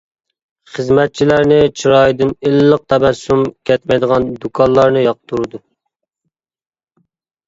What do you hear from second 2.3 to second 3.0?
ئىللىق